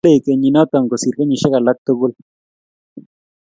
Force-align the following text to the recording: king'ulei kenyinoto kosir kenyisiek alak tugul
king'ulei 0.03 0.23
kenyinoto 0.25 0.77
kosir 0.89 1.13
kenyisiek 1.17 1.53
alak 1.57 1.77
tugul 1.85 2.11